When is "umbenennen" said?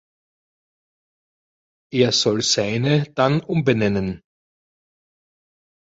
3.39-4.23